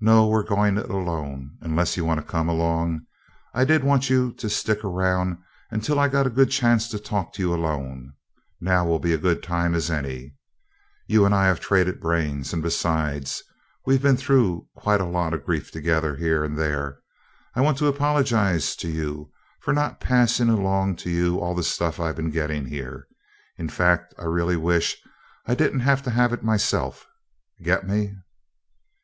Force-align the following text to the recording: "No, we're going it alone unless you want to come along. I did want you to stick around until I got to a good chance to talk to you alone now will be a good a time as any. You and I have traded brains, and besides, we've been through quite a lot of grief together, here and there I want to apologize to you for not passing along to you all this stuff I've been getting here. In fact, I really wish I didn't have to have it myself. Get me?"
"No, 0.00 0.28
we're 0.28 0.44
going 0.44 0.78
it 0.78 0.88
alone 0.88 1.58
unless 1.60 1.96
you 1.96 2.04
want 2.04 2.20
to 2.20 2.24
come 2.24 2.48
along. 2.48 3.04
I 3.52 3.64
did 3.64 3.82
want 3.82 4.08
you 4.08 4.32
to 4.34 4.48
stick 4.48 4.84
around 4.84 5.38
until 5.72 5.98
I 5.98 6.06
got 6.06 6.22
to 6.22 6.28
a 6.30 6.32
good 6.32 6.52
chance 6.52 6.86
to 6.90 7.00
talk 7.00 7.32
to 7.32 7.42
you 7.42 7.52
alone 7.52 8.12
now 8.60 8.86
will 8.86 9.00
be 9.00 9.12
a 9.12 9.18
good 9.18 9.38
a 9.38 9.40
time 9.40 9.74
as 9.74 9.90
any. 9.90 10.36
You 11.08 11.26
and 11.26 11.34
I 11.34 11.46
have 11.46 11.58
traded 11.58 11.98
brains, 12.00 12.52
and 12.52 12.62
besides, 12.62 13.42
we've 13.84 14.00
been 14.00 14.16
through 14.16 14.68
quite 14.76 15.00
a 15.00 15.04
lot 15.04 15.34
of 15.34 15.44
grief 15.44 15.72
together, 15.72 16.14
here 16.14 16.44
and 16.44 16.56
there 16.56 17.00
I 17.56 17.60
want 17.60 17.76
to 17.78 17.88
apologize 17.88 18.76
to 18.76 18.88
you 18.88 19.32
for 19.58 19.72
not 19.74 19.98
passing 19.98 20.48
along 20.48 20.94
to 20.98 21.10
you 21.10 21.40
all 21.40 21.56
this 21.56 21.66
stuff 21.66 21.98
I've 21.98 22.14
been 22.14 22.30
getting 22.30 22.66
here. 22.66 23.08
In 23.58 23.68
fact, 23.68 24.14
I 24.16 24.26
really 24.26 24.56
wish 24.56 24.96
I 25.44 25.56
didn't 25.56 25.80
have 25.80 26.04
to 26.04 26.10
have 26.10 26.32
it 26.32 26.44
myself. 26.44 27.08
Get 27.60 27.84
me?" 27.84 28.14